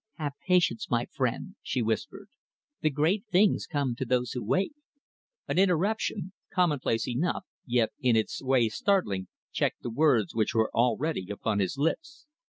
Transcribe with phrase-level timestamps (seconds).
[0.15, 2.27] "Have patience, my friend," she whispered.
[2.81, 4.73] "The great things come to those who wait."
[5.47, 11.29] An interruption, commonplace enough, yet in its way startling, checked the words which were already
[11.29, 12.25] upon his lips.